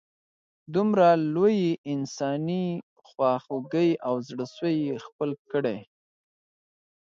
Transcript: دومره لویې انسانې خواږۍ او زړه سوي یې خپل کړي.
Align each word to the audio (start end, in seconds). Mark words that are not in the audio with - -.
دومره 0.73 1.07
لویې 1.33 1.71
انسانې 1.93 2.65
خواږۍ 3.07 3.89
او 4.07 4.13
زړه 4.27 4.45
سوي 4.55 4.75
یې 4.87 4.95
خپل 5.07 5.29
کړي. 5.51 5.77